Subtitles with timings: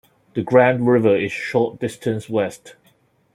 [0.33, 2.75] The Grand River is a short distance west.